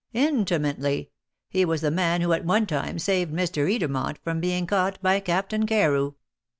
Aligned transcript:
"Intimately. 0.13 1.11
He 1.47 1.63
was 1.63 1.81
the 1.81 1.91
man 1.91 2.21
who 2.21 2.33
at 2.33 2.43
one 2.43 2.65
time 2.65 2.97
saved 2.97 3.31
Mr. 3.31 3.71
Edermont 3.71 4.17
from 4.23 4.39
being 4.39 4.65
caught 4.65 4.99
by 5.03 5.19
Captain 5.19 5.67
Carew." 5.67 6.15